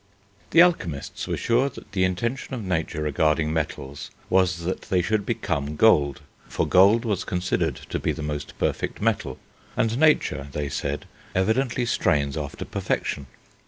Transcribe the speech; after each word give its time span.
The 0.49 0.61
alchemists 0.63 1.27
were 1.27 1.37
sure 1.37 1.69
that 1.69 1.91
the 1.91 2.03
intention 2.05 2.55
of 2.55 2.63
nature 2.63 3.03
regarding 3.03 3.53
metals 3.53 4.09
was 4.31 4.61
that 4.65 4.81
they 4.89 5.03
should 5.03 5.27
become 5.27 5.75
gold, 5.75 6.21
for 6.47 6.67
gold 6.67 7.05
was 7.05 7.23
considered 7.23 7.75
to 7.75 7.99
be 7.99 8.11
the 8.11 8.23
most 8.23 8.57
perfect 8.57 8.99
metal, 8.99 9.37
and 9.77 9.95
nature, 9.99 10.47
they 10.53 10.69
said, 10.69 11.05
evidently 11.35 11.85
strains 11.85 12.35
after 12.35 12.65
perfection. 12.65 13.27